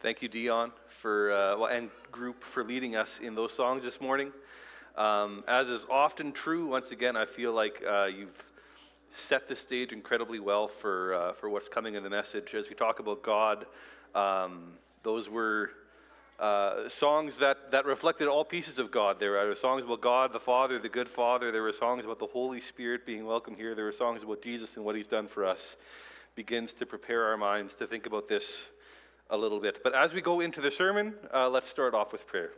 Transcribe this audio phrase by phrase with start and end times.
[0.00, 3.98] Thank you, Dion, for uh, well, and group for leading us in those songs this
[3.98, 4.30] morning.
[4.94, 8.44] Um, as is often true, once again, I feel like uh, you've
[9.10, 12.54] set the stage incredibly well for uh, for what's coming in the message.
[12.54, 13.64] As we talk about God,
[14.14, 15.70] um, those were
[16.38, 19.18] uh, songs that, that reflected all pieces of God.
[19.18, 21.50] There were songs about God, the Father, the good Father.
[21.50, 23.74] There were songs about the Holy Spirit being welcome here.
[23.74, 25.78] There were songs about Jesus and what He's done for us.
[26.34, 28.66] Begins to prepare our minds to think about this
[29.30, 29.82] a little bit.
[29.82, 32.50] But as we go into the sermon, uh, let's start off with prayer.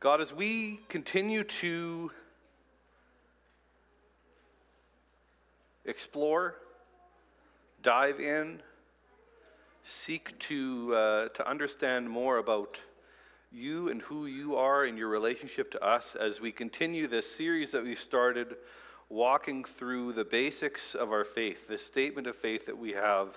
[0.00, 2.10] God, as we continue to
[5.84, 6.56] explore,
[7.82, 8.60] dive in,
[9.84, 12.80] seek to, uh, to understand more about
[13.52, 17.70] you and who you are in your relationship to us as we continue this series
[17.70, 18.56] that we've started
[19.08, 23.36] walking through the basics of our faith, the statement of faith that we have,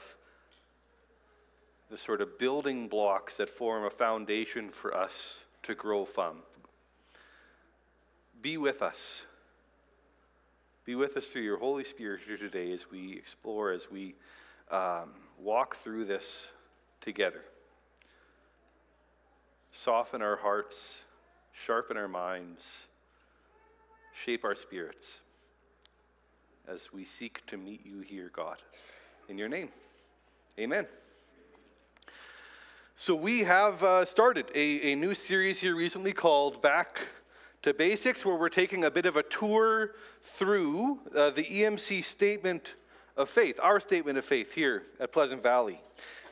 [1.90, 6.38] the sort of building blocks that form a foundation for us to grow from.
[8.42, 9.24] Be with us.
[10.86, 14.16] Be with us through your Holy Spirit here today as we explore, as we
[14.72, 15.10] um,
[15.40, 16.50] walk through this
[17.02, 17.42] together.
[19.72, 21.02] Soften our hearts,
[21.52, 22.86] sharpen our minds,
[24.14, 25.20] shape our spirits
[26.68, 28.58] as we seek to meet you here, God.
[29.28, 29.70] In your name,
[30.60, 30.88] amen.
[33.02, 37.08] So, we have uh, started a, a new series here recently called Back
[37.62, 42.74] to Basics, where we're taking a bit of a tour through uh, the EMC statement
[43.16, 45.80] of faith, our statement of faith here at Pleasant Valley.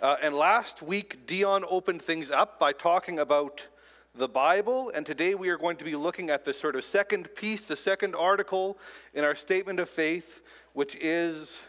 [0.01, 3.65] Uh, and last week, Dion opened things up by talking about
[4.13, 7.33] the Bible, and today we are going to be looking at the sort of second
[7.33, 8.77] piece, the second article
[9.13, 10.41] in our statement of faith,
[10.73, 11.61] which is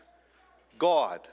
[0.76, 1.28] God.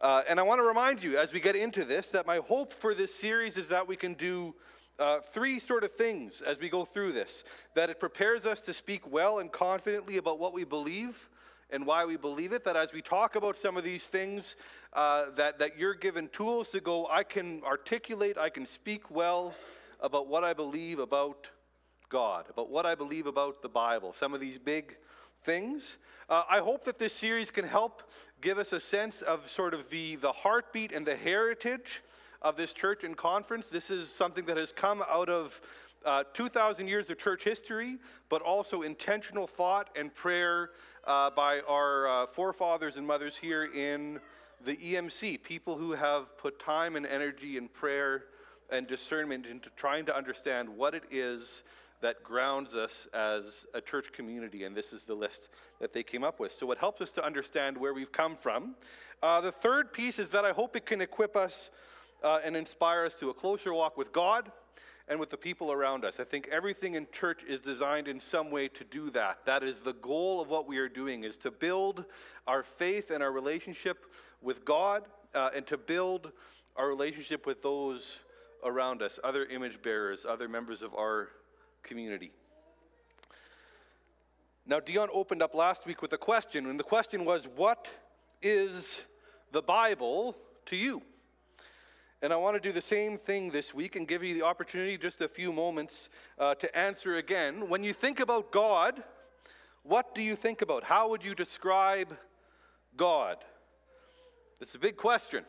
[0.00, 2.72] Uh, and I want to remind you as we get into this that my hope
[2.72, 4.54] for this series is that we can do
[4.98, 8.72] uh, three sort of things as we go through this that it prepares us to
[8.72, 11.28] speak well and confidently about what we believe
[11.68, 12.64] and why we believe it.
[12.64, 14.56] That as we talk about some of these things,
[14.94, 19.54] uh, that, that you're given tools to go, I can articulate, I can speak well
[20.00, 21.46] about what I believe about
[22.08, 24.96] God, about what I believe about the Bible, some of these big
[25.42, 25.96] things.
[26.28, 28.02] Uh, I hope that this series can help
[28.40, 32.02] give us a sense of sort of the, the heartbeat and the heritage
[32.42, 33.68] of this church and conference.
[33.68, 35.60] This is something that has come out of
[36.04, 37.98] uh, 2,000 years of church history,
[38.28, 40.70] but also intentional thought and prayer
[41.04, 44.18] uh, by our uh, forefathers and mothers here in
[44.64, 48.24] the EMC, people who have put time and energy and prayer
[48.70, 51.62] and discernment into trying to understand what it is
[52.00, 54.64] that grounds us as a church community.
[54.64, 55.48] And this is the list
[55.80, 56.52] that they came up with.
[56.52, 58.74] So it helps us to understand where we've come from.
[59.22, 61.70] Uh, the third piece is that I hope it can equip us
[62.22, 64.50] uh, and inspire us to a closer walk with God
[65.08, 66.20] and with the people around us.
[66.20, 69.44] I think everything in church is designed in some way to do that.
[69.44, 72.04] That is the goal of what we are doing is to build
[72.46, 74.06] our faith and our relationship
[74.40, 76.30] with God uh, and to build
[76.76, 78.20] our relationship with those
[78.64, 81.28] around us, other image bearers, other members of our
[81.82, 82.32] community.
[84.66, 87.88] Now, Dion opened up last week with a question, and the question was, What
[88.42, 89.04] is
[89.52, 90.36] the Bible
[90.66, 91.02] to you?
[92.22, 94.98] And I want to do the same thing this week and give you the opportunity,
[94.98, 97.70] just a few moments, uh, to answer again.
[97.70, 99.02] When you think about God,
[99.82, 100.84] what do you think about?
[100.84, 102.16] How would you describe
[102.96, 103.38] God?
[104.60, 105.44] It's a big question.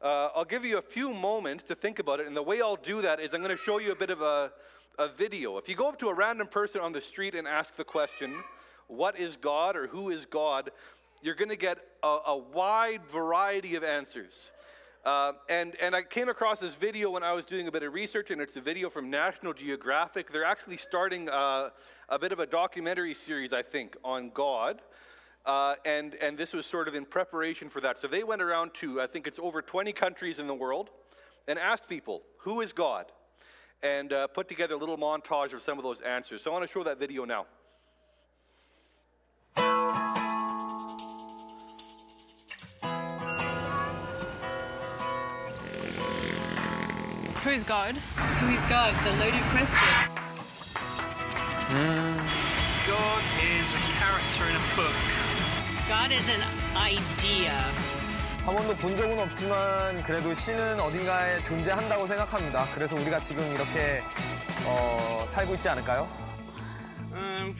[0.00, 2.76] Uh, I'll give you a few moments to think about it, and the way I'll
[2.76, 4.50] do that is I'm going to show you a bit of a,
[5.00, 5.56] a video.
[5.56, 8.34] If you go up to a random person on the street and ask the question,
[8.86, 10.70] What is God or who is God?
[11.22, 14.52] you're going to get a, a wide variety of answers.
[15.04, 17.92] Uh, and, and I came across this video when I was doing a bit of
[17.94, 20.30] research, and it's a video from National Geographic.
[20.30, 21.70] They're actually starting uh,
[22.08, 24.82] a bit of a documentary series, I think, on God.
[25.46, 27.98] Uh, and, and this was sort of in preparation for that.
[27.98, 30.90] So they went around to, I think it's over 20 countries in the world,
[31.48, 33.06] and asked people, Who is God?
[33.82, 36.42] And uh, put together a little montage of some of those answers.
[36.42, 37.46] So I want to show that video now.
[47.42, 47.96] Who's God?
[47.96, 48.94] Who is God?
[49.02, 49.88] The loaded question.
[52.86, 54.94] God is a character in a book.
[55.88, 56.44] God is an
[56.76, 57.89] idea.
[58.45, 62.65] 한 번도 본 적은 없지만 그래도 신은 어딘가에 존재한다고 생각합니다.
[62.75, 64.01] 그래서 우리가 지금 이렇게
[64.65, 66.07] 어, 살고 있지 않을까요?
[67.13, 67.55] Um,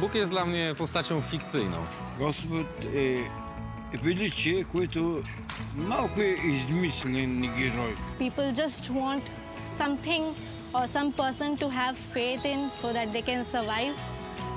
[0.00, 1.76] Bóg jest dla mnie postacią fikcyjną.
[2.18, 3.30] Gospod е,
[4.02, 5.22] величие, който
[5.76, 7.94] Малко е измислен герой.
[8.18, 9.22] People just want
[9.64, 10.34] something
[10.72, 13.94] or some person to have faith in so that they can survive,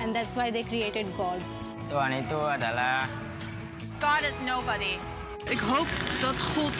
[0.01, 1.41] and that's why they created God.
[1.89, 3.05] Tuhan itu adalah
[4.02, 4.96] God is nobody.
[5.44, 5.87] Ik hoop
[6.20, 6.72] dat God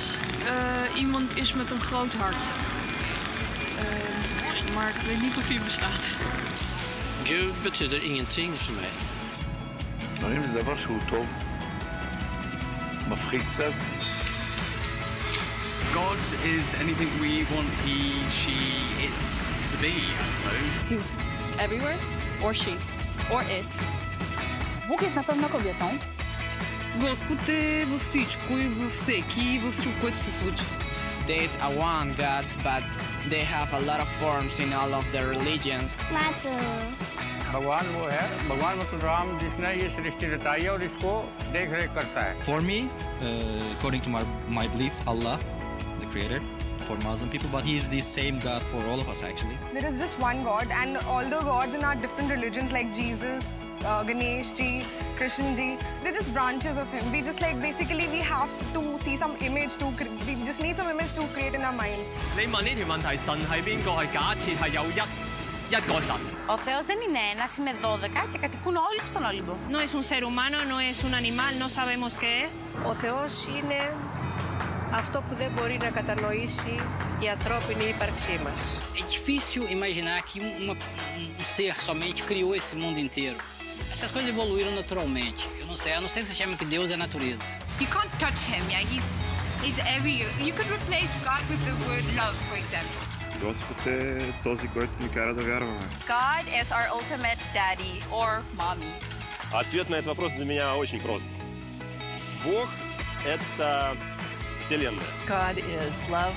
[0.47, 2.45] eh, iemand is met een groot hart.
[3.79, 6.05] Eh, maar ik weet niet of hij bestaat.
[7.25, 8.91] Gud betyder ingenting voor mij.
[10.21, 11.27] Nou, Waarom dat was goed, Tom?
[13.09, 13.75] Maar friktet.
[15.95, 18.01] God is anything we want he,
[18.41, 18.57] she,
[19.07, 19.23] it
[19.71, 20.87] to be, I suppose.
[20.89, 21.11] He's
[21.59, 21.97] everywhere,
[22.43, 22.73] or she,
[23.31, 23.83] or it.
[24.89, 25.87] Bóg jest na pewno kobietą.
[27.00, 30.66] Господ е във всичко и във всеки и във всичко, което се случва.
[31.28, 32.84] there is a one God, but
[33.28, 35.96] they have a lot of forms in all of their religions.
[37.52, 41.12] भगवान वो है भगवान मतलब राम जिसने ये सृष्टि रचाई है और इसको
[41.54, 42.80] देख रेख करता है For me,
[43.28, 44.24] uh, according to my,
[44.60, 45.38] my belief, Allah,
[46.02, 46.42] the creator,
[46.88, 49.58] for Muslim people, but He is the same God for all of us actually.
[49.78, 53.50] There is just one God, and all the gods in our different religions, like Jesus,
[53.86, 54.70] uh, Ganesh ji,
[55.18, 55.70] Krishna ji,
[56.02, 57.04] they're just branches of Him.
[57.14, 60.76] We just like basically we have to see some image to, cre- we just need
[60.80, 62.10] some image to create in our minds.
[62.38, 63.92] 你问呢条问题，神系边个？
[64.02, 65.00] 系假设系有一
[65.76, 66.16] 一个神。
[66.48, 69.54] Ο Θεός δεν είναι ένας, είναι 12 και κατοικούν όλοι στον Όλυμπο.
[69.70, 72.54] No es un ser humano, no es un animal, no sabemos qué es.
[72.90, 73.80] Ο Θεός είναι
[74.92, 76.80] αυτό που δεν μπορεί να κατανοήσει
[77.20, 78.80] η ανθρώπινη ύπαρξή μας.
[78.96, 80.78] É difícil imaginar que uma-
[81.42, 83.38] um ser somente criou esse mundo inteiro.
[83.92, 85.48] Essas coisas evoluíram naturalmente.
[85.60, 87.44] Eu não sei, a não ser que você chame que Deus é a natureza.
[87.80, 88.84] You can't touch him, yeah?
[88.84, 89.04] He's,
[89.64, 90.32] he's everywhere.
[90.40, 93.18] You could replace God with the word love, for example.
[93.42, 95.88] Господ е този, който ни кара да вярваме.
[96.08, 98.94] God is our ultimate daddy or mommy.
[99.54, 101.28] Ответ на этот вопрос для меня очень прост.
[102.44, 103.96] Бог — это
[104.66, 105.06] Вселенная.
[105.26, 106.36] God is love.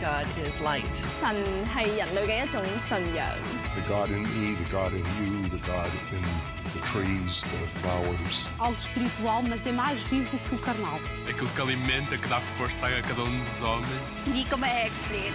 [0.00, 0.96] God is light.
[1.20, 1.36] 神
[1.74, 3.28] 系人类嘅一种信仰。
[3.76, 6.55] The God in me, the God in you, the God in the
[6.90, 8.48] trees, the flowers.
[8.58, 11.00] Algo espiritual, mas é mais vivo que o carnal.
[11.28, 14.18] Aquilo que alimenta, que dá força a cada um dos homens.
[14.26, 15.32] Hindi ko ma-explain.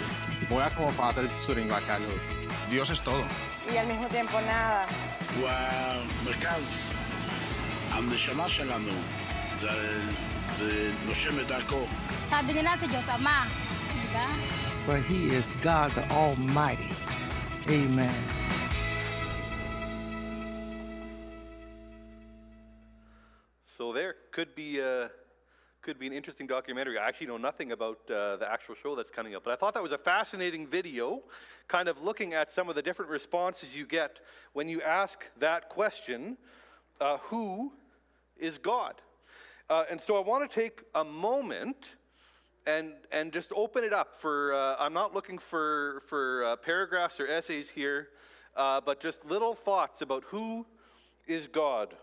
[0.49, 2.01] Voy a como padre suringakan.
[2.69, 3.25] Dios es todo.
[3.71, 4.87] Y al mismo tiempo nada.
[5.41, 6.63] והמרכז,
[7.91, 8.91] הנשמה שלנו,
[9.61, 10.01] זה,
[10.59, 11.87] זה נושם את דרכו.
[12.29, 13.47] Sabi nila si Diyos Ama,
[13.93, 14.27] di ba?
[14.85, 16.91] For he is God the Almighty.
[17.69, 18.40] Amen.
[23.92, 25.08] There could be uh,
[25.82, 26.96] could be an interesting documentary.
[26.96, 29.74] I actually know nothing about uh, the actual show that's coming up, but I thought
[29.74, 31.22] that was a fascinating video,
[31.66, 34.20] kind of looking at some of the different responses you get
[34.52, 36.38] when you ask that question:
[37.00, 37.72] uh, Who
[38.36, 38.94] is God?
[39.68, 41.90] Uh, and so I want to take a moment
[42.66, 44.54] and and just open it up for.
[44.54, 48.08] Uh, I'm not looking for for uh, paragraphs or essays here,
[48.56, 50.66] uh, but just little thoughts about who
[51.26, 51.94] is God.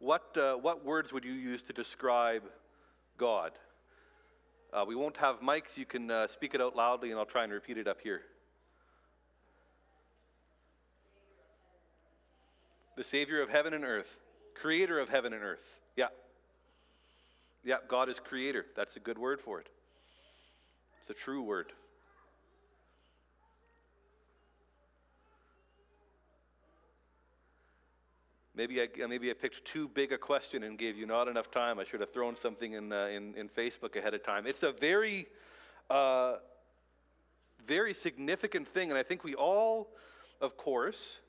[0.00, 2.42] What uh, what words would you use to describe
[3.18, 3.52] God?
[4.72, 5.76] Uh, we won't have mics.
[5.76, 8.22] You can uh, speak it out loudly, and I'll try and repeat it up here.
[12.96, 14.16] The Savior of heaven and earth,
[14.54, 15.80] Creator of heaven and earth.
[15.96, 16.08] Yeah.
[17.62, 18.64] Yeah, God is creator.
[18.74, 19.68] That's a good word for it.
[21.02, 21.72] It's a true word.
[28.60, 31.78] Maybe I, maybe I picked too big a question and gave you not enough time.
[31.78, 34.46] I should have thrown something in, uh, in, in Facebook ahead of time.
[34.46, 35.28] It's a very,
[35.88, 36.34] uh,
[37.66, 39.88] very significant thing, and I think we all,
[40.42, 41.20] of course,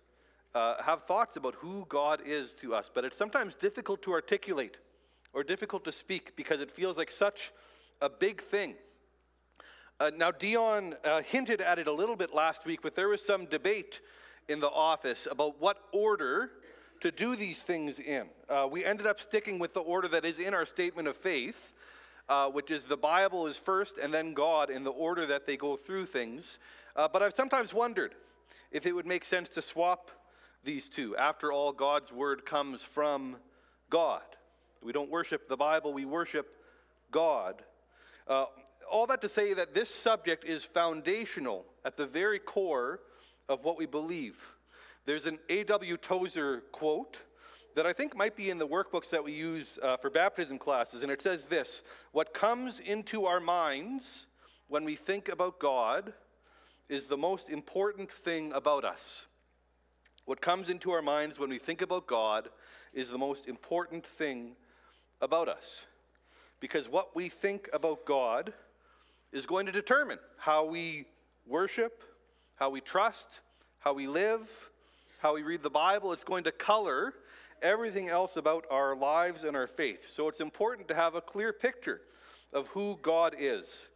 [0.54, 4.76] uh, have thoughts about who God is to us, but it's sometimes difficult to articulate
[5.32, 7.54] or difficult to speak because it feels like such
[8.02, 8.76] a big thing.
[10.02, 13.26] Uh, now, Dion uh, hinted at it a little bit last week, but there was
[13.26, 14.02] some debate
[14.50, 16.52] in the office about what order
[17.02, 18.28] to do these things in.
[18.48, 21.74] Uh, we ended up sticking with the order that is in our statement of faith,
[22.30, 25.58] uh, which is the Bible is first and then God in the order that they
[25.58, 26.60] go through things.
[26.96, 28.14] Uh, but I've sometimes wondered
[28.72, 30.12] if it would make sense to swap
[30.64, 31.18] these two.
[31.18, 33.38] After all, God's word comes from
[33.90, 34.22] God.
[34.84, 36.56] We don't worship the Bible, we worship
[37.10, 37.64] God.
[38.28, 38.46] Uh,
[38.90, 43.00] all that to say that this subject is foundational at the very core
[43.50, 44.38] of what we believe.
[45.06, 45.98] There's an A.W.
[45.98, 47.20] Tozer quote
[47.76, 51.04] that I think might be in the workbooks that we use uh, for baptism classes,
[51.04, 51.82] and it says this
[52.12, 54.28] What comes into our minds
[54.68, 56.14] when we think about God
[56.90, 59.26] is the most important thing about us.
[60.26, 62.50] What comes into our minds when we think about God
[62.94, 64.56] is the most important thing
[65.22, 65.86] about us.
[66.60, 68.54] because what we think about God
[69.32, 71.06] is going to determine how we
[71.48, 72.04] worship,
[72.56, 73.40] how we trust,
[73.80, 74.71] how we live,
[75.22, 76.14] how we read the Bible.
[76.14, 77.14] It's going to color
[77.62, 80.08] everything else about our lives and our faith.
[80.10, 82.02] So it's important to have a clear picture
[82.54, 83.88] of who God is.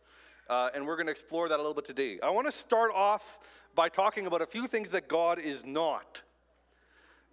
[0.47, 2.19] Uh, and we're going to explore that a little bit today.
[2.21, 3.39] I want to start off
[3.73, 6.21] by talking about a few things that God is not.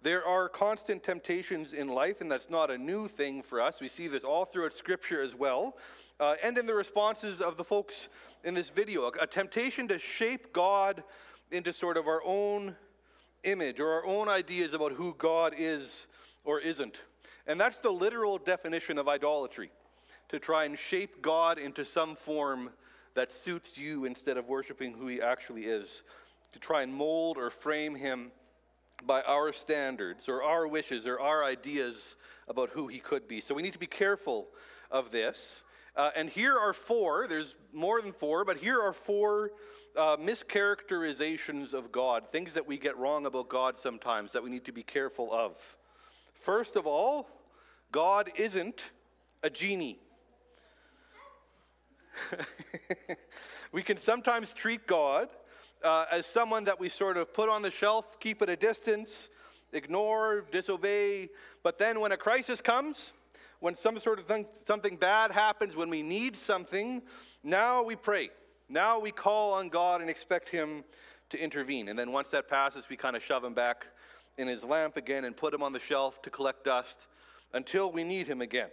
[0.01, 3.79] There are constant temptations in life, and that's not a new thing for us.
[3.79, 5.77] We see this all throughout Scripture as well,
[6.19, 8.09] uh, and in the responses of the folks
[8.43, 9.03] in this video.
[9.03, 11.03] A, a temptation to shape God
[11.51, 12.75] into sort of our own
[13.43, 16.07] image or our own ideas about who God is
[16.43, 16.99] or isn't.
[17.47, 19.71] And that's the literal definition of idolatry
[20.29, 22.71] to try and shape God into some form
[23.15, 26.03] that suits you instead of worshiping who He actually is,
[26.53, 28.31] to try and mold or frame Him
[29.05, 32.15] by our standards or our wishes or our ideas
[32.47, 33.39] about who He could be.
[33.41, 34.47] So we need to be careful
[34.89, 35.62] of this.
[35.95, 39.51] Uh, and here are four, there's more than four, but here are four
[39.95, 44.65] uh, mischaracterizations of God, things that we get wrong about God sometimes that we need
[44.65, 45.55] to be careful of.
[46.33, 47.29] First of all,
[47.91, 48.91] God isn't
[49.43, 49.99] a genie.
[53.71, 55.29] we can sometimes treat God
[55.83, 59.29] uh, as someone that we sort of put on the shelf, keep at a distance,
[59.73, 61.29] ignore, disobey.
[61.61, 63.13] But then when a crisis comes,
[63.63, 67.01] when some sort of thing, something bad happens, when we need something,
[67.45, 68.29] now we pray.
[68.67, 70.83] Now we call on God and expect Him
[71.29, 71.87] to intervene.
[71.87, 73.87] And then once that passes, we kind of shove Him back
[74.37, 77.07] in His lamp again and put Him on the shelf to collect dust
[77.53, 78.67] until we need Him again.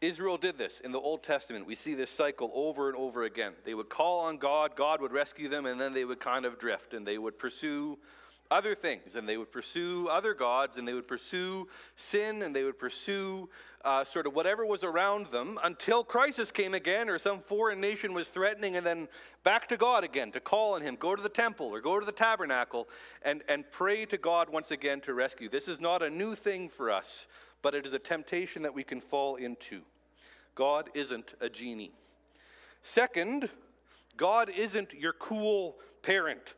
[0.00, 1.64] Israel did this in the Old Testament.
[1.64, 3.52] We see this cycle over and over again.
[3.64, 6.58] They would call on God, God would rescue them, and then they would kind of
[6.58, 8.00] drift and they would pursue
[8.52, 11.66] other things and they would pursue other gods and they would pursue
[11.96, 13.48] sin and they would pursue
[13.84, 18.12] uh, sort of whatever was around them until crisis came again or some foreign nation
[18.12, 19.08] was threatening and then
[19.42, 22.04] back to God again to call on Him, go to the temple or go to
[22.04, 22.88] the tabernacle
[23.22, 25.48] and, and pray to God once again to rescue.
[25.48, 27.26] This is not a new thing for us,
[27.62, 29.80] but it is a temptation that we can fall into.
[30.54, 31.92] God isn't a genie.
[32.82, 33.48] Second,
[34.16, 36.54] God isn't your cool parent.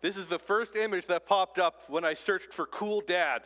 [0.00, 3.42] This is the first image that popped up when I searched for cool dad.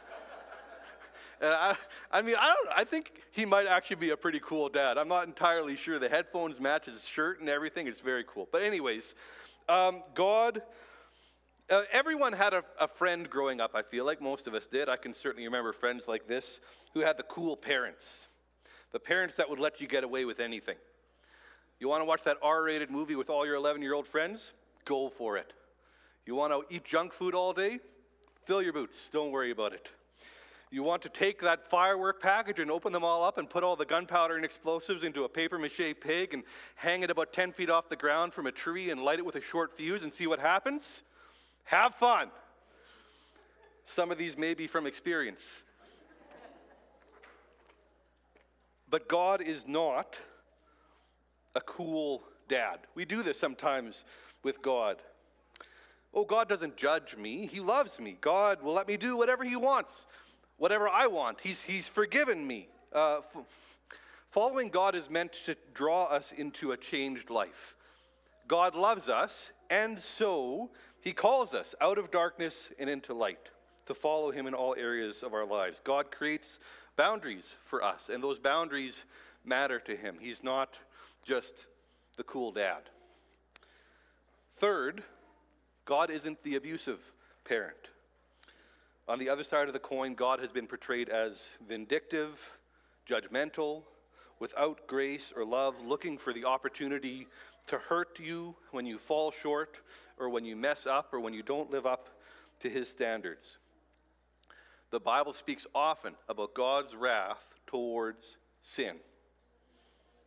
[1.40, 1.76] and I,
[2.10, 2.68] I mean, I don't.
[2.76, 4.98] I think he might actually be a pretty cool dad.
[4.98, 6.00] I'm not entirely sure.
[6.00, 7.86] The headphones match his shirt and everything.
[7.86, 8.48] It's very cool.
[8.50, 9.14] But anyways,
[9.68, 10.62] um, God.
[11.70, 14.90] Uh, everyone had a, a friend growing up, I feel like most of us did.
[14.90, 16.60] I can certainly remember friends like this
[16.92, 18.26] who had the cool parents,
[18.90, 20.74] the parents that would let you get away with anything.
[21.78, 24.52] You want to watch that R rated movie with all your 11 year old friends?
[24.84, 25.52] Go for it.
[26.26, 27.80] You want to eat junk food all day?
[28.44, 29.08] Fill your boots.
[29.10, 29.88] Don't worry about it.
[30.70, 33.76] You want to take that firework package and open them all up and put all
[33.76, 36.44] the gunpowder and explosives into a paper mache pig and
[36.76, 39.36] hang it about 10 feet off the ground from a tree and light it with
[39.36, 41.02] a short fuse and see what happens?
[41.64, 42.30] Have fun.
[43.84, 45.62] Some of these may be from experience.
[48.88, 50.18] But God is not
[51.54, 52.78] a cool dad.
[52.94, 54.04] We do this sometimes
[54.42, 54.96] with God.
[56.14, 57.46] Oh, God doesn't judge me.
[57.46, 58.16] He loves me.
[58.20, 60.06] God will let me do whatever He wants,
[60.58, 61.38] whatever I want.
[61.42, 62.68] He's, he's forgiven me.
[62.92, 63.44] Uh, f-
[64.30, 67.74] following God is meant to draw us into a changed life.
[68.46, 70.70] God loves us, and so
[71.00, 73.48] He calls us out of darkness and into light
[73.86, 75.80] to follow Him in all areas of our lives.
[75.82, 76.60] God creates
[76.96, 79.06] boundaries for us, and those boundaries
[79.44, 80.18] matter to Him.
[80.20, 80.78] He's not
[81.24, 81.66] just
[82.16, 82.82] the cool dad.
[84.62, 85.02] Third,
[85.86, 87.00] God isn't the abusive
[87.44, 87.88] parent.
[89.08, 92.38] On the other side of the coin, God has been portrayed as vindictive,
[93.10, 93.82] judgmental,
[94.38, 97.26] without grace or love, looking for the opportunity
[97.66, 99.80] to hurt you when you fall short
[100.16, 102.10] or when you mess up or when you don't live up
[102.60, 103.58] to his standards.
[104.92, 108.98] The Bible speaks often about God's wrath towards sin,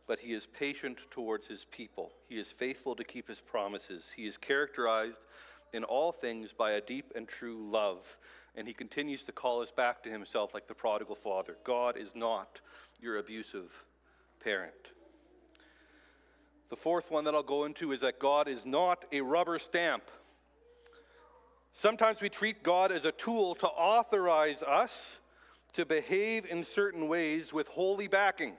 [0.06, 2.12] but he is patient towards his people.
[2.28, 4.12] He is faithful to keep his promises.
[4.16, 5.24] He is characterized
[5.72, 8.16] in all things by a deep and true love,
[8.54, 11.56] and he continues to call us back to himself like the prodigal father.
[11.64, 12.60] God is not
[13.00, 13.84] your abusive
[14.42, 14.92] parent.
[16.68, 20.10] The fourth one that I'll go into is that God is not a rubber stamp.
[21.72, 25.20] Sometimes we treat God as a tool to authorize us
[25.74, 28.54] to behave in certain ways with holy backing.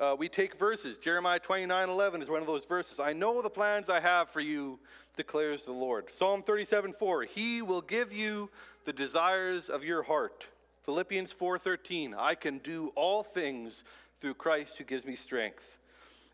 [0.00, 0.96] Uh, we take verses.
[0.96, 2.98] Jeremiah 29 11 is one of those verses.
[2.98, 4.78] I know the plans I have for you,
[5.14, 6.06] declares the Lord.
[6.14, 8.48] Psalm 37 4 He will give you
[8.86, 10.46] the desires of your heart.
[10.84, 13.84] Philippians 4:13, I can do all things
[14.22, 15.78] through Christ who gives me strength.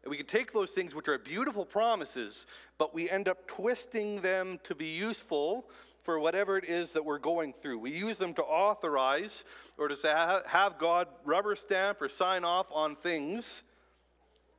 [0.04, 2.46] And we can take those things which are beautiful promises,
[2.78, 5.68] but we end up twisting them to be useful
[6.06, 7.80] for whatever it is that we're going through.
[7.80, 9.42] We use them to authorize
[9.76, 10.14] or to say,
[10.46, 13.64] have God rubber stamp or sign off on things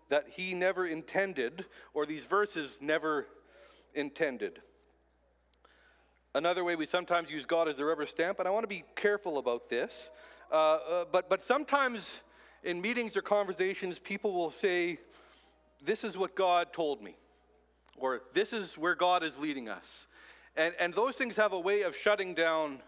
[0.09, 1.63] that he never intended
[1.93, 3.27] or these verses never
[3.95, 4.59] intended.
[6.35, 8.83] Another way we sometimes use God as a rubber stamp, and I want to be
[8.97, 10.09] careful about this,
[10.51, 12.21] uh, uh, but, but sometimes
[12.61, 14.99] in meetings or conversations, people will say,
[15.81, 17.15] This is what God told me,
[17.95, 20.07] or This is where God is leading us.
[20.57, 22.79] And, and those things have a way of shutting down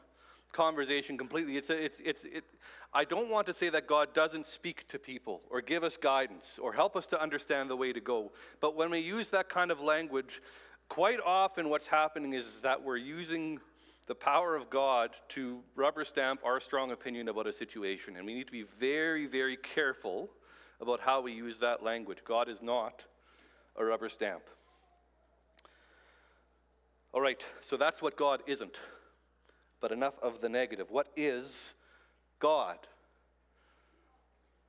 [0.51, 1.55] conversation completely.
[1.55, 2.43] It's, a, it's, it's, it,
[2.91, 6.59] I don't want to say that God doesn't speak to people or give us guidance
[6.59, 8.31] or help us to understand the way to go.
[8.59, 10.41] But when we use that kind of language,
[10.89, 13.59] quite often what's happening is that we're using
[14.07, 18.17] the power of God to rubber stamp our strong opinion about a situation.
[18.17, 20.31] And we need to be very, very careful
[20.81, 22.19] about how we use that language.
[22.25, 23.03] God is not
[23.75, 24.41] a rubber stamp.
[27.11, 28.77] All right, so that's what God isn't.
[29.81, 30.91] But enough of the negative.
[30.91, 31.73] What is
[32.39, 32.77] God?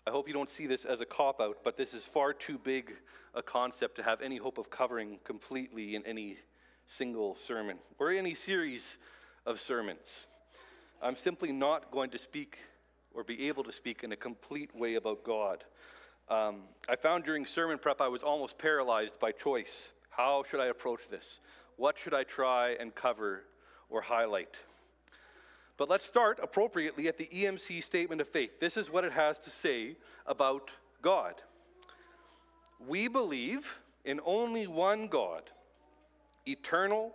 [0.06, 2.59] I hope you don't see this as a cop out, but this is far too
[2.59, 2.92] big
[3.35, 6.38] a concept to have any hope of covering completely in any
[6.87, 8.97] single sermon or any series
[9.44, 10.26] of sermons.
[11.02, 12.59] I'm simply not going to speak
[13.14, 15.64] or be able to speak in a complete way about God.
[16.28, 19.92] Um, I found during sermon prep I was almost paralyzed by choice.
[20.11, 21.40] How should I approach this?
[21.81, 23.45] What should I try and cover
[23.89, 24.59] or highlight?
[25.79, 28.61] But let's start appropriately at the EMC statement of faith.
[28.61, 29.97] This is what it has to say
[30.27, 30.71] about
[31.01, 31.37] God.
[32.87, 35.45] We believe in only one God,
[36.47, 37.15] eternal,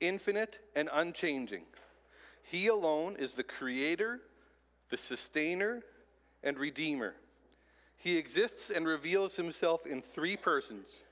[0.00, 1.64] infinite, and unchanging.
[2.42, 4.22] He alone is the creator,
[4.88, 5.82] the sustainer,
[6.42, 7.12] and redeemer.
[7.98, 11.02] He exists and reveals himself in three persons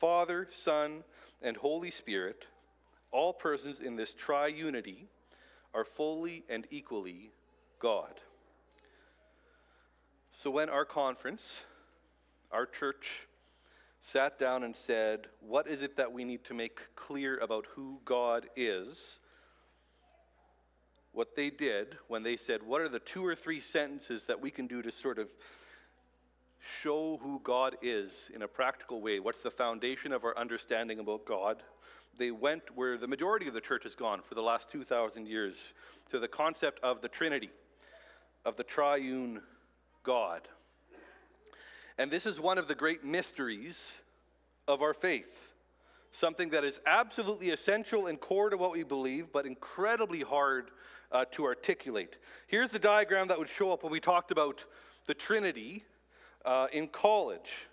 [0.00, 1.04] Father, Son,
[1.42, 2.46] and Holy Spirit.
[3.12, 5.06] All persons in this triunity
[5.74, 7.32] are fully and equally
[7.78, 8.20] God.
[10.32, 11.64] So when our conference,
[12.52, 13.26] our church,
[14.00, 18.00] sat down and said, What is it that we need to make clear about who
[18.04, 19.20] God is?
[21.12, 24.50] What they did when they said, What are the two or three sentences that we
[24.50, 25.28] can do to sort of
[26.60, 29.20] show who God is in a practical way?
[29.20, 31.62] What's the foundation of our understanding about God?
[32.20, 35.72] they went where the majority of the church has gone for the last 2,000 years
[36.10, 37.50] to the concept of the Trinity,
[38.44, 39.40] of the triune
[40.02, 40.42] God.
[41.98, 43.92] And this is one of the great mysteries
[44.68, 45.54] of our faith,
[46.12, 50.70] something that is absolutely essential and core to what we believe, but incredibly hard
[51.10, 52.16] uh, to articulate.
[52.46, 54.64] Here's the diagram that would show up when we talked about
[55.06, 55.84] the Trinity
[56.44, 57.68] uh, in college.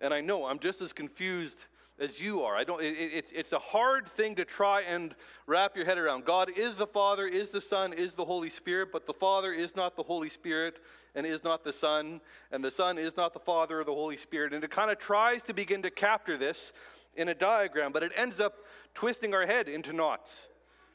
[0.00, 1.64] And I know I'm just as confused
[1.98, 2.56] as you are.
[2.56, 5.14] I don't, it, it's, it's a hard thing to try and
[5.46, 6.24] wrap your head around.
[6.24, 9.76] God is the Father, is the Son, is the Holy Spirit, but the Father is
[9.76, 10.78] not the Holy Spirit
[11.14, 14.16] and is not the Son, and the Son is not the Father or the Holy
[14.16, 14.52] Spirit.
[14.52, 16.72] And it kind of tries to begin to capture this
[17.14, 18.56] in a diagram, but it ends up
[18.94, 20.48] twisting our head into knots,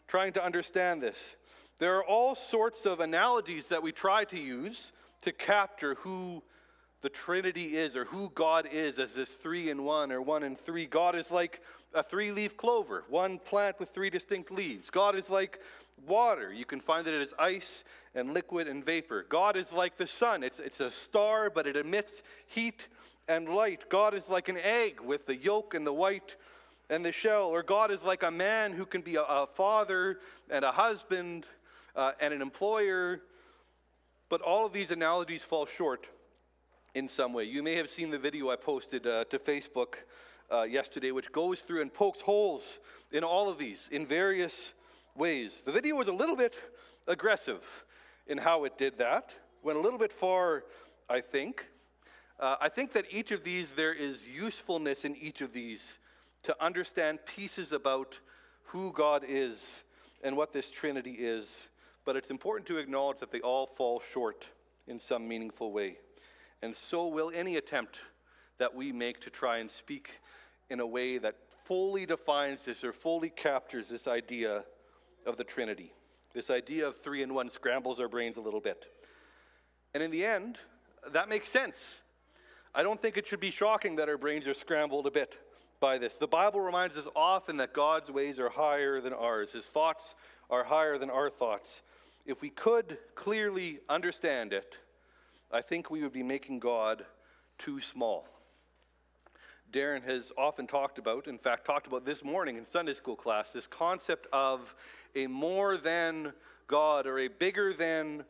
[0.08, 1.38] trying to understand this.
[1.78, 4.92] There are all sorts of analogies that we try to use
[5.22, 6.44] to capture who
[7.02, 10.56] the Trinity is or who God is as this three in one or one in
[10.56, 10.86] three.
[10.86, 11.62] God is like
[11.94, 14.90] a three leaf clover, one plant with three distinct leaves.
[14.90, 15.60] God is like
[16.06, 16.54] water.
[16.54, 17.84] You can find that it is ice
[18.14, 19.26] and liquid and vapor.
[19.30, 20.44] God is like the sun.
[20.44, 22.88] It's, it's a star, but it emits heat
[23.28, 23.90] and light.
[23.90, 26.36] God is like an egg with the yolk and the white
[26.90, 27.44] and the shell.
[27.44, 31.46] Or God is like a man who can be a, a father and a husband
[31.96, 33.22] uh, and an employer.
[34.28, 36.08] But all of these analogies fall short
[37.00, 37.46] in some way.
[37.46, 39.96] You may have seen the video I posted uh, to Facebook
[40.52, 42.80] uh, yesterday, which goes through and pokes holes
[43.14, 44.74] in all of these in various
[45.16, 45.62] ways.
[45.64, 46.56] The video was a little bit
[47.08, 47.64] aggressive
[48.28, 49.34] in how it did that,
[49.64, 50.66] went a little bit far,
[51.10, 51.70] I think.
[52.38, 55.98] Uh, I think that each of these, there is usefulness in each of these
[56.44, 58.20] to understand pieces about
[58.66, 59.84] who God is
[60.22, 61.70] and what this Trinity is.
[62.04, 64.48] But it's important to acknowledge that they all fall short
[64.86, 65.98] in some meaningful way
[66.62, 68.00] and so will any attempt
[68.58, 70.20] that we make to try and speak
[70.70, 74.64] in a way that fully defines this or fully captures this idea
[75.26, 75.94] of the Trinity.
[76.34, 78.86] This idea of three in one scrambles our brains a little bit.
[79.94, 80.58] And in the end,
[81.12, 82.02] that makes sense.
[82.76, 85.38] I don't think it should be shocking that our brains are scrambled a bit
[85.80, 86.18] by this.
[86.18, 90.16] The Bible reminds us often that God's ways are higher than ours, His thoughts
[90.50, 91.82] are higher than our thoughts.
[92.26, 94.76] if we could clearly understand it,
[95.52, 97.06] I think we would be making God
[97.58, 98.28] too small.
[99.72, 103.52] Darren has often talked about, in fact, talked about this morning in Sunday school class,
[103.52, 104.76] this concept of
[105.16, 106.34] a more than
[106.68, 108.26] God or a bigger than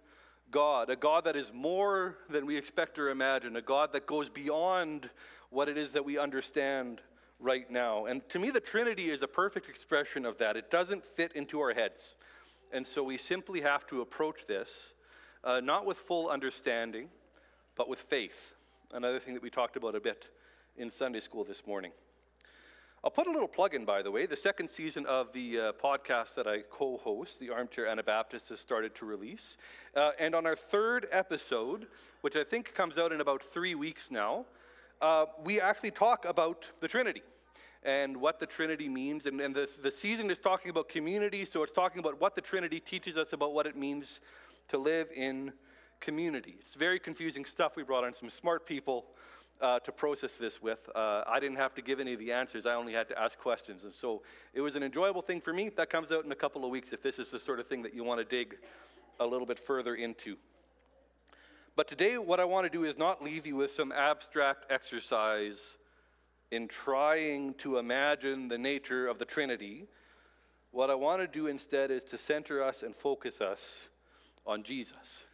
[0.52, 4.30] God, a God that is more than we expect or imagine, a God that goes
[4.30, 5.10] beyond
[5.50, 7.02] what it is that we understand
[7.40, 8.06] right now.
[8.06, 10.58] And to me, the Trinity is a perfect expression of that.
[10.58, 12.16] It doesn't fit into our heads.
[12.72, 14.94] And so we simply have to approach this
[15.44, 17.10] uh, not with full understanding,
[17.76, 18.56] but with faith.
[18.94, 20.26] Another thing that we talked about a bit
[20.78, 21.92] in Sunday school this morning.
[23.02, 24.26] I'll put a little plug in, by the way.
[24.26, 28.60] The second season of the uh, podcast that I co host, the Armchair Anabaptist, has
[28.60, 29.56] started to release.
[29.96, 31.88] Uh, and on our third episode,
[32.22, 34.46] which I think comes out in about three weeks now,
[35.02, 37.22] uh, we actually talk about the Trinity
[37.84, 39.26] and what the Trinity means.
[39.26, 42.42] And, and the, the season is talking about community, so it's talking about what the
[42.42, 44.20] Trinity teaches us about what it means
[44.70, 45.54] to live in
[46.00, 46.56] community.
[46.60, 47.76] It's very confusing stuff.
[47.76, 49.06] We brought on some smart people
[49.62, 50.90] uh, to process this with.
[50.96, 53.38] Uh, I didn't have to give any of the answers, I only had to ask
[53.38, 53.84] questions.
[53.84, 54.22] And so
[54.54, 55.70] it was an enjoyable thing for me.
[55.70, 57.82] That comes out in a couple of weeks if this is the sort of thing
[57.84, 58.56] that you want to dig
[59.20, 60.38] a little bit further into.
[61.76, 65.78] But today, what I want to do is not leave you with some abstract exercise
[66.52, 69.88] in trying to imagine the nature of the Trinity.
[70.72, 73.90] What I want to do instead is to center us and focus us
[74.46, 75.26] on Jesus.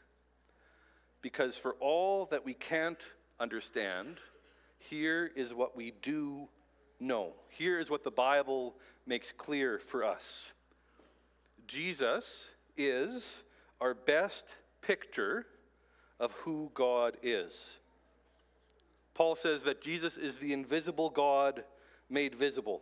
[1.22, 3.04] Because for all that we can't
[3.40, 4.18] understand,
[4.78, 6.48] here is what we do
[7.00, 7.34] know.
[7.50, 8.76] Here is what the Bible
[9.08, 10.52] makes clear for us
[11.68, 13.44] Jesus is
[13.82, 15.46] our best picture
[16.20, 17.80] of who God is.
[19.14, 21.64] Paul says that Jesus is the invisible God
[22.10, 22.82] made visible.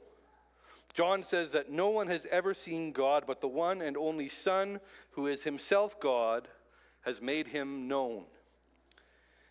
[0.94, 4.80] John says that no one has ever seen God, but the one and only Son,
[5.12, 6.48] who is himself God,
[7.02, 8.26] has made him known.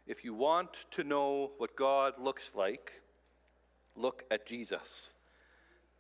[0.06, 3.02] If you want to know what God looks like,
[3.96, 5.10] look at Jesus.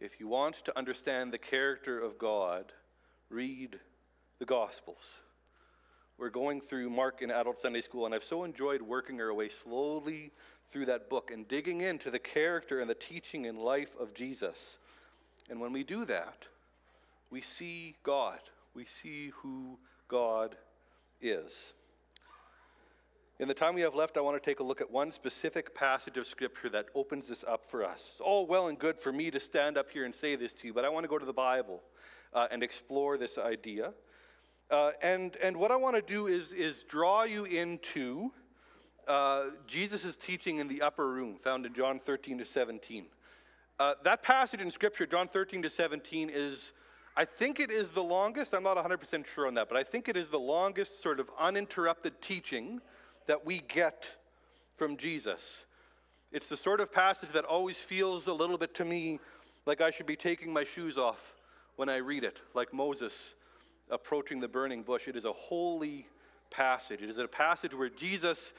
[0.00, 2.72] If you want to understand the character of God,
[3.28, 3.78] read
[4.38, 5.20] the Gospels.
[6.18, 9.48] We're going through Mark in Adult Sunday School, and I've so enjoyed working our way
[9.48, 10.30] slowly
[10.68, 14.78] through that book and digging into the character and the teaching and life of Jesus.
[15.52, 16.46] And when we do that,
[17.30, 18.38] we see God.
[18.74, 20.56] We see who God
[21.20, 21.74] is.
[23.38, 25.74] In the time we have left, I want to take a look at one specific
[25.74, 28.12] passage of Scripture that opens this up for us.
[28.12, 30.68] It's all well and good for me to stand up here and say this to
[30.68, 31.82] you, but I want to go to the Bible
[32.32, 33.92] uh, and explore this idea.
[34.70, 38.32] Uh, and, and what I want to do is, is draw you into
[39.06, 43.04] uh, Jesus' teaching in the upper room, found in John 13 to 17.
[43.78, 46.72] Uh, that passage in Scripture, John 13 to 17, is,
[47.16, 50.08] I think it is the longest, I'm not 100% sure on that, but I think
[50.08, 52.80] it is the longest sort of uninterrupted teaching
[53.26, 54.08] that we get
[54.76, 55.64] from Jesus.
[56.30, 59.20] It's the sort of passage that always feels a little bit to me
[59.66, 61.34] like I should be taking my shoes off
[61.76, 63.34] when I read it, like Moses
[63.90, 65.08] approaching the burning bush.
[65.08, 66.06] It is a holy
[66.50, 67.02] passage.
[67.02, 68.54] It is a passage where Jesus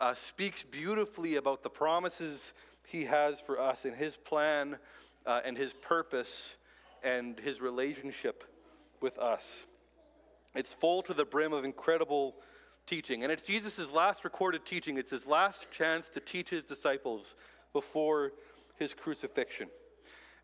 [0.00, 2.52] uh, speaks beautifully about the promises
[2.86, 4.78] he has for us in his plan
[5.26, 6.56] uh, and his purpose
[7.02, 8.44] and his relationship
[9.00, 9.64] with us.
[10.54, 12.36] It's full to the brim of incredible
[12.86, 13.22] teaching.
[13.22, 14.96] And it's Jesus' last recorded teaching.
[14.96, 17.34] It's his last chance to teach his disciples
[17.72, 18.32] before
[18.78, 19.68] his crucifixion.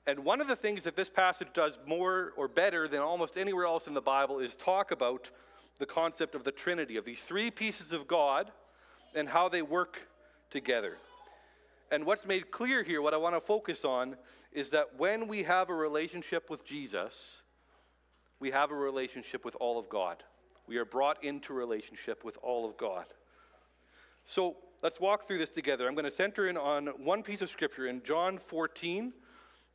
[0.07, 3.67] And one of the things that this passage does more or better than almost anywhere
[3.67, 5.31] else in the Bible is talk about
[5.79, 8.51] the concept of the Trinity, of these three pieces of God
[9.15, 10.09] and how they work
[10.51, 10.99] together.
[11.93, 14.17] And what's made clear here, what I want to focus on,
[14.51, 17.43] is that when we have a relationship with Jesus,
[18.41, 20.23] we have a relationship with all of God.
[20.67, 23.05] We are brought into relationship with all of God.
[24.25, 25.87] So let's walk through this together.
[25.87, 29.13] I'm going to center in on one piece of scripture in John 14,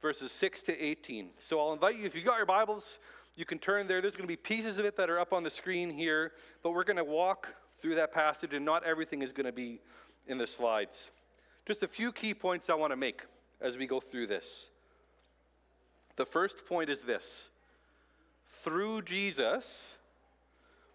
[0.01, 1.29] verses 6 to 18.
[1.37, 2.97] So I'll invite you, if you got your Bibles,
[3.35, 4.01] you can turn there.
[4.01, 6.31] There's going to be pieces of it that are up on the screen here,
[6.63, 9.81] but we're going to walk through that passage, and not everything is going to be
[10.25, 11.11] in the slides.
[11.67, 13.23] Just a few key points I want to make
[13.59, 14.69] as we go through this.
[16.15, 17.49] The first point is this
[18.47, 19.93] through Jesus,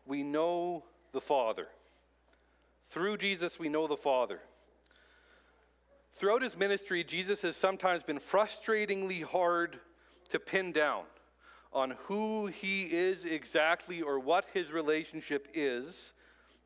[0.06, 1.66] we know the Father.
[2.86, 4.40] Through Jesus, we know the Father.
[6.14, 9.78] Throughout his ministry, Jesus has sometimes been frustratingly hard
[10.30, 11.02] to pin down
[11.74, 16.14] on who he is exactly or what his relationship is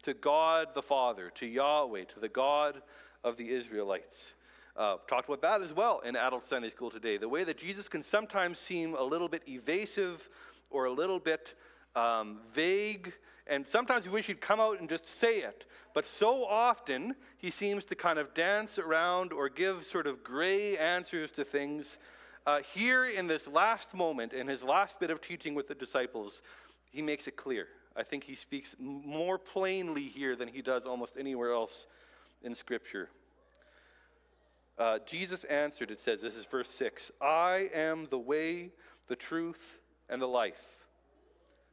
[0.04, 2.82] to God the Father, to Yahweh, to the God
[3.26, 4.32] of the Israelites.
[4.76, 7.16] Uh, talked about that as well in adult Sunday school today.
[7.16, 10.28] The way that Jesus can sometimes seem a little bit evasive
[10.70, 11.54] or a little bit
[11.96, 13.12] um, vague,
[13.48, 15.64] and sometimes we wish he'd come out and just say it.
[15.92, 20.76] But so often he seems to kind of dance around or give sort of gray
[20.76, 21.98] answers to things.
[22.46, 26.42] Uh, here in this last moment, in his last bit of teaching with the disciples,
[26.92, 27.66] he makes it clear.
[27.96, 31.86] I think he speaks more plainly here than he does almost anywhere else
[32.42, 33.08] in Scripture.
[34.78, 38.70] Uh, Jesus answered, it says, this is verse 6 I am the way,
[39.08, 40.86] the truth, and the life.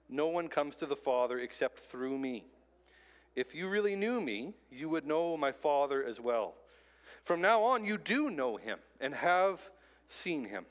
[0.09, 2.45] No one comes to the Father except through me.
[3.35, 6.53] If you really knew me, you would know my Father as well.
[7.23, 9.69] From now on, you do know him and have
[10.07, 10.65] seen him.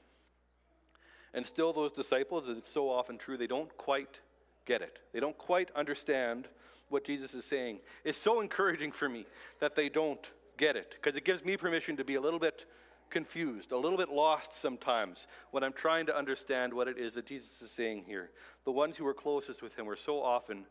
[1.34, 4.20] And still, those disciples, it's so often true, they don't quite
[4.66, 4.98] get it.
[5.12, 6.46] They don't quite understand
[6.88, 7.80] what Jesus is saying.
[8.04, 9.26] It's so encouraging for me
[9.60, 12.66] that they don't get it because it gives me permission to be a little bit
[13.10, 17.26] confused, a little bit lost sometimes when I'm trying to understand what it is that
[17.26, 18.30] Jesus is saying here.
[18.64, 20.64] The ones who were closest with him were so often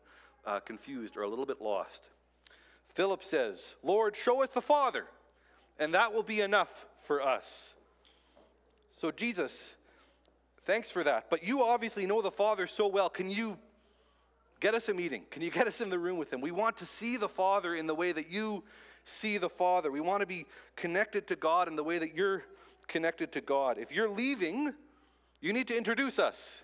[0.44, 2.02] uh, confused or a little bit lost.
[2.94, 5.06] Philip says, Lord, show us the Father,
[5.78, 7.74] and that will be enough for us.
[8.98, 9.72] So, Jesus,
[10.62, 11.30] thanks for that.
[11.30, 13.08] But you obviously know the Father so well.
[13.08, 13.56] Can you
[14.60, 15.22] get us a meeting?
[15.30, 16.40] Can you get us in the room with him?
[16.40, 18.62] We want to see the Father in the way that you
[19.04, 19.90] see the Father.
[19.90, 22.44] We want to be connected to God in the way that you're
[22.88, 23.78] connected to God.
[23.78, 24.72] If you're leaving,
[25.40, 26.62] you need to introduce us.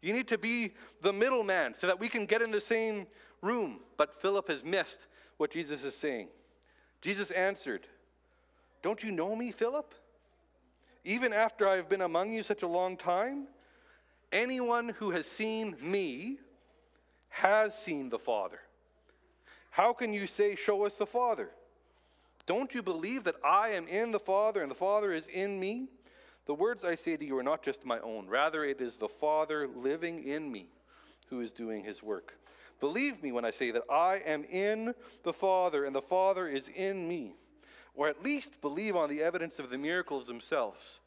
[0.00, 3.06] You need to be the middleman so that we can get in the same
[3.42, 3.80] room.
[3.96, 6.28] But Philip has missed what Jesus is saying.
[7.00, 7.86] Jesus answered,
[8.82, 9.94] Don't you know me, Philip?
[11.04, 13.48] Even after I have been among you such a long time?
[14.30, 16.38] Anyone who has seen me
[17.28, 18.60] has seen the Father.
[19.70, 21.50] How can you say, Show us the Father?
[22.48, 25.88] Don't you believe that I am in the Father and the Father is in me?
[26.46, 28.26] The words I say to you are not just my own.
[28.26, 30.70] Rather, it is the Father living in me
[31.28, 32.38] who is doing his work.
[32.80, 36.68] Believe me when I say that I am in the Father and the Father is
[36.68, 37.34] in me.
[37.94, 41.00] Or at least believe on the evidence of the miracles themselves.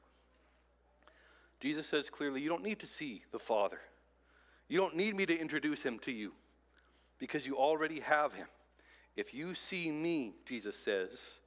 [1.59, 3.79] Jesus says clearly, you don't need to see the Father.
[4.67, 6.33] You don't need me to introduce him to you
[7.17, 8.47] because you already have him.
[9.15, 11.39] If you see me, Jesus says,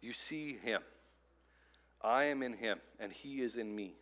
[0.00, 0.82] you see him.
[2.02, 3.94] I am in him, and he is in me.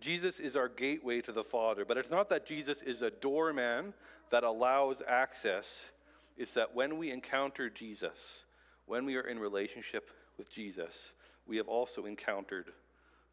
[0.00, 3.94] Jesus is our gateway to the Father, but it's not that Jesus is a doorman
[4.30, 5.90] that allows access.
[6.36, 8.44] It's that when we encounter Jesus,
[8.86, 11.12] when we are in relationship with Jesus,
[11.46, 12.72] we have also encountered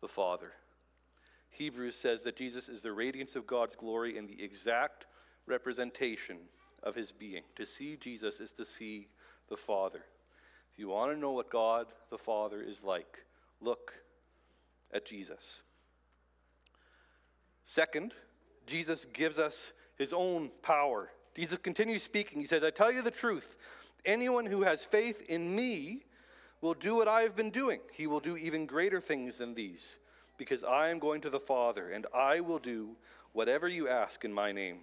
[0.02, 0.54] the Father.
[1.50, 5.06] Hebrews says that Jesus is the radiance of God's glory and the exact
[5.48, 6.38] representation
[6.84, 7.44] of his being.
[7.56, 9.08] To see Jesus is to see
[9.50, 10.04] the Father.
[10.72, 13.26] If you want to know what God the Father is like,
[13.60, 13.94] look
[14.94, 15.62] at Jesus.
[17.66, 18.14] Second,
[18.68, 21.10] Jesus gives us his own power.
[21.36, 22.40] Jesus continues speaking.
[22.40, 23.58] He says, I tell you the truth.
[24.06, 26.06] Anyone who has faith in me
[26.62, 27.80] will do what I have been doing.
[27.94, 29.98] He will do even greater things than these,
[30.38, 32.96] because I am going to the Father, and I will do
[33.34, 34.80] whatever you ask in my name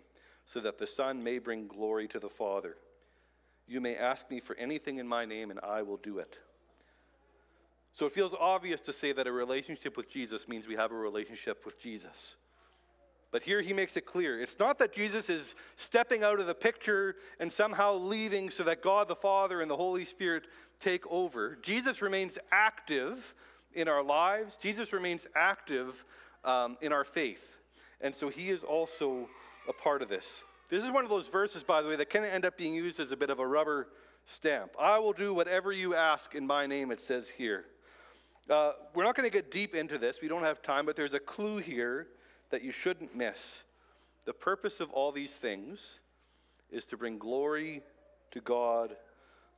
[0.49, 2.77] so that the Son may bring glory to the Father.
[3.69, 6.39] You may ask me for anything in my name, and I will do it.
[7.93, 10.97] So it feels obvious to say that a relationship with Jesus means we have a
[10.97, 12.37] relationship with Jesus.
[13.31, 14.41] But here he makes it clear.
[14.41, 18.83] It's not that Jesus is stepping out of the picture and somehow leaving so that
[18.83, 20.45] God the Father and the Holy Spirit
[20.81, 21.59] take over.
[21.61, 23.35] Jesus remains active
[23.75, 26.07] in our lives, Jesus remains active
[26.43, 27.59] um, in our faith.
[28.01, 29.29] And so he is also
[29.69, 30.43] a part of this.
[30.71, 33.01] This is one of those verses, by the way, that can end up being used
[33.01, 33.89] as a bit of a rubber
[34.27, 34.73] stamp.
[34.79, 37.65] I will do whatever you ask in my name, it says here.
[38.51, 41.15] Uh, we're not going to get deep into this, we don't have time, but there's
[41.15, 42.09] a clue here
[42.51, 43.63] that you shouldn't miss.
[44.25, 46.01] The purpose of all these things
[46.71, 47.83] is to bring glory
[48.31, 48.97] to God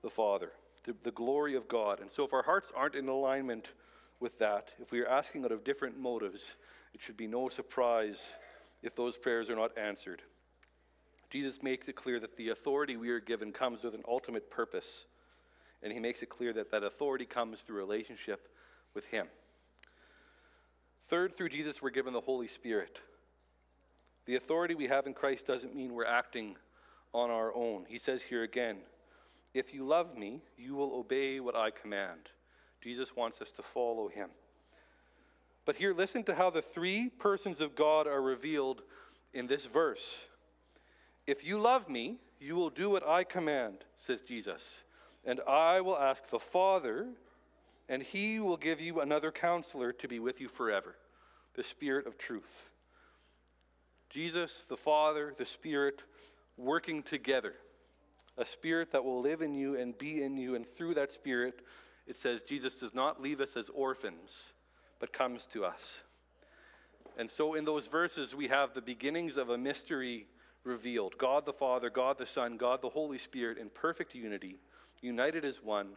[0.02, 0.52] the Father,
[0.84, 2.00] to the glory of God.
[2.00, 3.68] And so, if our hearts aren't in alignment
[4.18, 6.56] with that, if we are asking out of different motives,
[6.94, 8.30] it should be no surprise
[8.82, 10.22] if those prayers are not answered.
[11.30, 15.06] Jesus makes it clear that the authority we are given comes with an ultimate purpose,
[15.82, 18.48] and he makes it clear that that authority comes through relationship
[18.94, 19.26] with him.
[21.06, 23.00] Third, through Jesus, we're given the Holy Spirit.
[24.26, 26.56] The authority we have in Christ doesn't mean we're acting
[27.12, 27.84] on our own.
[27.88, 28.78] He says here again,
[29.54, 32.28] If you love me, you will obey what I command.
[32.82, 34.30] Jesus wants us to follow him.
[35.64, 38.82] But here, listen to how the three persons of God are revealed
[39.32, 40.26] in this verse.
[41.26, 44.82] If you love me, you will do what I command, says Jesus.
[45.24, 47.08] And I will ask the Father,
[47.88, 50.96] and he will give you another counselor to be with you forever,
[51.54, 52.70] the Spirit of truth.
[54.08, 56.02] Jesus, the Father, the Spirit
[56.56, 57.54] working together.
[58.38, 61.60] A spirit that will live in you and be in you, and through that spirit,
[62.06, 64.52] it says Jesus does not leave us as orphans,
[65.00, 66.02] but comes to us.
[67.18, 70.26] And so in those verses, we have the beginnings of a mystery
[70.62, 74.60] revealed God the Father, God the Son, God the Holy Spirit in perfect unity,
[75.00, 75.88] united as one,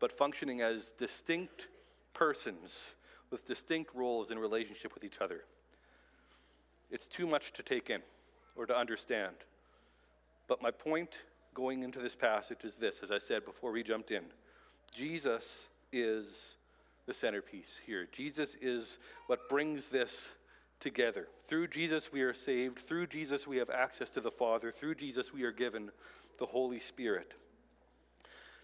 [0.00, 1.68] but functioning as distinct
[2.14, 2.92] persons
[3.30, 5.44] with distinct roles in relationship with each other.
[6.90, 8.00] It's too much to take in
[8.54, 9.34] or to understand.
[10.46, 11.18] But my point
[11.54, 14.24] going into this passage is this, as I said before we jumped in
[14.94, 16.56] Jesus is
[17.06, 18.08] the centerpiece here.
[18.12, 20.32] Jesus is what brings this
[20.80, 21.28] together.
[21.46, 22.78] Through Jesus, we are saved.
[22.78, 24.70] Through Jesus, we have access to the Father.
[24.70, 25.90] Through Jesus, we are given
[26.38, 27.34] the Holy Spirit.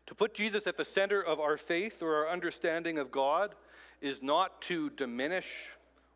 [0.07, 3.55] To put Jesus at the center of our faith or our understanding of God
[4.01, 5.47] is not to diminish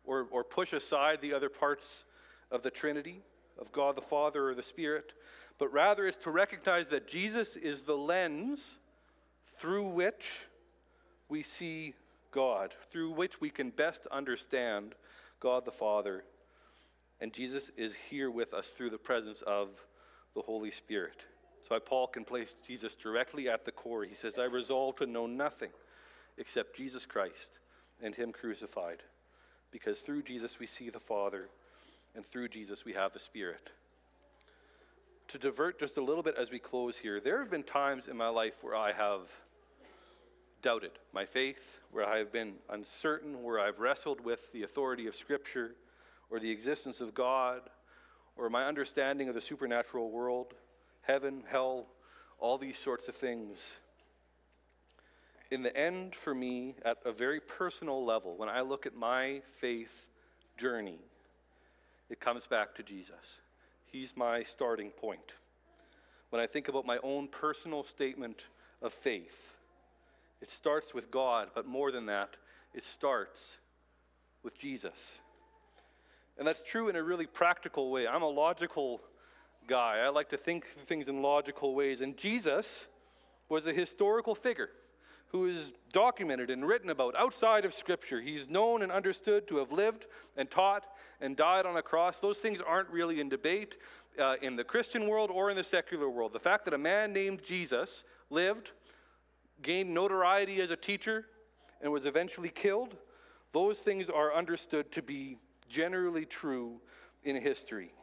[0.03, 2.03] or, or push aside the other parts
[2.51, 3.21] of the Trinity,
[3.59, 5.13] of God the Father or the Spirit,
[5.59, 8.79] but rather is to recognize that Jesus is the lens
[9.57, 10.39] through which
[11.29, 11.93] we see
[12.33, 14.95] God, through which we can best understand
[15.39, 16.25] God the Father.
[17.21, 19.69] And Jesus is here with us through the presence of
[20.35, 21.23] the Holy Spirit.
[21.61, 24.03] So Paul can place Jesus directly at the core.
[24.03, 25.69] He says, I resolve to know nothing
[26.37, 27.59] except Jesus Christ
[28.01, 29.03] and Him crucified,
[29.71, 31.47] because through Jesus we see the Father,
[32.15, 33.69] and through Jesus we have the Spirit.
[35.29, 38.17] To divert just a little bit as we close here, there have been times in
[38.17, 39.31] my life where I have
[40.63, 45.13] doubted my faith, where I have been uncertain, where I've wrestled with the authority of
[45.13, 45.75] Scripture
[46.31, 47.61] or the existence of God
[48.35, 50.53] or my understanding of the supernatural world,
[51.01, 51.87] heaven, hell,
[52.39, 53.79] all these sorts of things.
[55.51, 59.41] In the end, for me, at a very personal level, when I look at my
[59.51, 60.07] faith
[60.57, 60.99] journey,
[62.09, 63.39] it comes back to Jesus.
[63.85, 65.33] He's my starting point.
[66.31, 68.45] When I think about my own personal statement
[68.81, 69.52] of faith,
[70.43, 72.35] it starts with God, but more than that,
[72.73, 73.59] it starts
[74.43, 75.21] with Jesus.
[76.37, 78.05] And that's true in a really practical way.
[78.05, 78.99] I'm a logical
[79.69, 79.99] guy.
[79.99, 82.01] I like to think things in logical ways.
[82.01, 82.87] And Jesus
[83.47, 84.69] was a historical figure
[85.27, 88.19] who is documented and written about outside of Scripture.
[88.19, 90.83] He's known and understood to have lived and taught
[91.21, 92.19] and died on a cross.
[92.19, 93.77] Those things aren't really in debate
[94.19, 96.33] uh, in the Christian world or in the secular world.
[96.33, 98.71] The fact that a man named Jesus lived,
[99.63, 101.25] gained notoriety as a teacher,
[101.81, 102.95] and was eventually killed,
[103.51, 105.37] those things are understood to be
[105.69, 106.79] generally true
[107.23, 107.93] in history.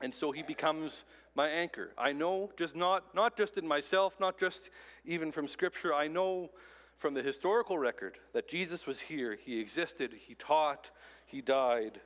[0.00, 1.92] And so he becomes my anchor.
[1.96, 4.70] I know just not, not just in myself, not just
[5.04, 6.50] even from Scripture, I know
[6.96, 9.36] from the historical record that Jesus was here.
[9.42, 10.90] He existed, he taught,
[11.26, 12.00] he died.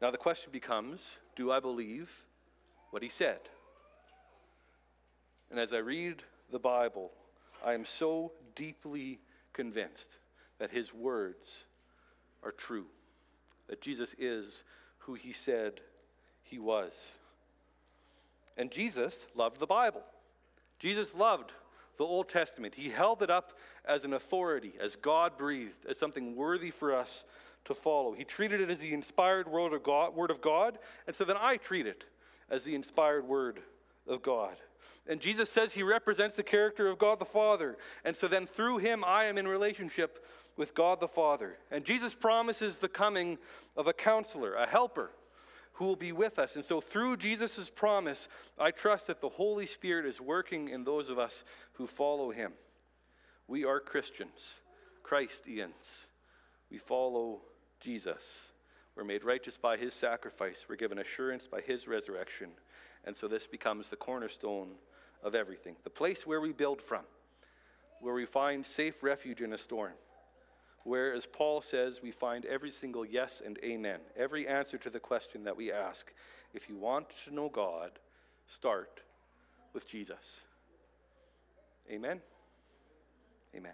[0.00, 2.10] Now the question becomes do I believe
[2.90, 3.40] what he said?
[5.50, 7.10] And as I read the Bible,
[7.64, 9.20] I am so deeply
[9.52, 10.16] convinced
[10.58, 11.64] that his words
[12.42, 12.86] are true,
[13.68, 14.64] that Jesus is
[14.98, 15.80] who he said
[16.42, 17.12] he was.
[18.56, 20.02] And Jesus loved the Bible.
[20.78, 21.52] Jesus loved
[21.96, 22.74] the Old Testament.
[22.74, 27.24] He held it up as an authority, as God breathed, as something worthy for us
[27.64, 28.12] to follow.
[28.12, 31.36] He treated it as the inspired word of God, word of God and so then
[31.40, 32.04] I treat it
[32.50, 33.60] as the inspired word
[34.06, 34.56] of God.
[35.06, 37.76] And Jesus says he represents the character of God the Father.
[38.04, 40.24] And so then through him, I am in relationship
[40.56, 41.58] with God the Father.
[41.70, 43.38] And Jesus promises the coming
[43.76, 45.10] of a counselor, a helper,
[45.74, 46.56] who will be with us.
[46.56, 51.10] And so, through Jesus' promise, I trust that the Holy Spirit is working in those
[51.10, 51.42] of us
[51.74, 52.52] who follow him.
[53.48, 54.60] We are Christians,
[55.02, 56.06] Christians.
[56.70, 57.42] We follow
[57.80, 58.46] Jesus.
[58.96, 62.50] We're made righteous by his sacrifice, we're given assurance by his resurrection.
[63.04, 64.76] And so, this becomes the cornerstone
[65.24, 67.02] of everything the place where we build from,
[68.00, 69.92] where we find safe refuge in a storm
[70.84, 75.00] where, as Paul says, we find every single yes and amen, every answer to the
[75.00, 76.12] question that we ask.
[76.52, 77.90] If you want to know God,
[78.46, 79.00] start
[79.72, 80.42] with Jesus.
[81.90, 82.20] Amen.
[83.56, 83.72] Amen.